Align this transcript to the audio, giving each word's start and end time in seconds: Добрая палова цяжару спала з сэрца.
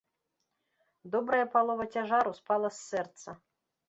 Добрая 1.15 1.47
палова 1.55 1.85
цяжару 1.97 2.31
спала 2.39 2.71
з 2.79 2.79
сэрца. 2.89 3.29